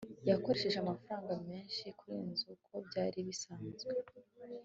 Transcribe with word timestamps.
yakoresheje 0.29 0.77
amafaranga 0.79 1.33
menshi 1.49 1.83
kurenza 1.99 2.43
uko 2.55 2.73
byari 2.87 3.17
bisanzwe 3.27 3.91